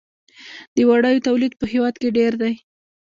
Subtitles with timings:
[0.75, 2.53] د وړیو تولید په هیواد کې ډیر دی